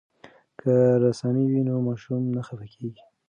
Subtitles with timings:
[0.59, 0.71] که
[1.03, 3.03] رسامي وي نو ماشوم نه خفه کیږي.